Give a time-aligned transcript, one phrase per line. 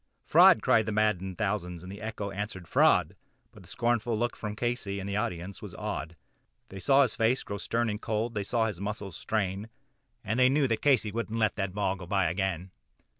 [0.25, 3.15] "Fraud!" yelled the maddened thousands, and the echo answered "Fraud,"
[3.51, 6.15] But one scornful look from Casey and the audience was awed;
[6.69, 9.69] They saw his face grow stern and cold; they saw his muscles strain,
[10.23, 12.71] And they knew that Casey would not let that ball go by again.